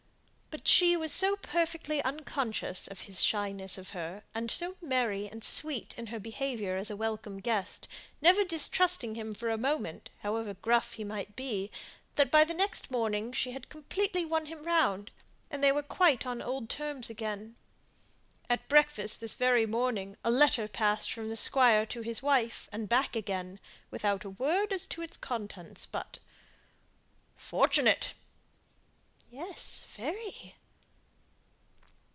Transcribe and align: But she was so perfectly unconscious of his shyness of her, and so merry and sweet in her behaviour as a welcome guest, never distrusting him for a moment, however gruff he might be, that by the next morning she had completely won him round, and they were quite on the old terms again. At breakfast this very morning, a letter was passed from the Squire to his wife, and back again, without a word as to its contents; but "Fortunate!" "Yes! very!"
But 0.51 0.67
she 0.67 0.97
was 0.97 1.13
so 1.13 1.37
perfectly 1.37 2.03
unconscious 2.03 2.85
of 2.89 3.01
his 3.01 3.23
shyness 3.23 3.77
of 3.77 3.91
her, 3.91 4.21
and 4.35 4.51
so 4.51 4.75
merry 4.81 5.27
and 5.29 5.41
sweet 5.43 5.95
in 5.97 6.07
her 6.07 6.19
behaviour 6.19 6.75
as 6.75 6.91
a 6.91 6.95
welcome 6.97 7.39
guest, 7.39 7.87
never 8.21 8.43
distrusting 8.43 9.15
him 9.15 9.31
for 9.31 9.49
a 9.49 9.57
moment, 9.57 10.09
however 10.19 10.53
gruff 10.53 10.93
he 10.93 11.05
might 11.05 11.37
be, 11.37 11.71
that 12.15 12.29
by 12.29 12.43
the 12.43 12.53
next 12.53 12.91
morning 12.91 13.31
she 13.31 13.51
had 13.51 13.69
completely 13.69 14.25
won 14.25 14.47
him 14.47 14.63
round, 14.63 15.11
and 15.49 15.63
they 15.63 15.71
were 15.71 15.81
quite 15.81 16.25
on 16.25 16.39
the 16.39 16.45
old 16.45 16.69
terms 16.69 17.09
again. 17.09 17.55
At 18.49 18.67
breakfast 18.67 19.21
this 19.21 19.33
very 19.33 19.65
morning, 19.65 20.17
a 20.21 20.29
letter 20.29 20.63
was 20.63 20.71
passed 20.71 21.11
from 21.13 21.29
the 21.29 21.37
Squire 21.37 21.85
to 21.87 22.01
his 22.01 22.21
wife, 22.21 22.67
and 22.73 22.89
back 22.89 23.15
again, 23.15 23.57
without 23.89 24.25
a 24.25 24.29
word 24.29 24.73
as 24.73 24.85
to 24.87 25.01
its 25.01 25.15
contents; 25.15 25.85
but 25.85 26.19
"Fortunate!" 27.37 28.15
"Yes! 29.33 29.85
very!" 29.89 30.55